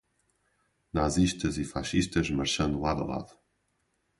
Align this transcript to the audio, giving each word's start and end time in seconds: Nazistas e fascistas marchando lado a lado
Nazistas 0.93 1.59
e 1.59 1.63
fascistas 1.63 2.27
marchando 2.31 2.79
lado 2.81 3.03
a 3.03 3.05
lado 3.05 3.33